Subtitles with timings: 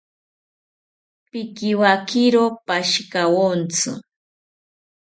[1.31, 3.89] Pikiwakiro pashikawontzi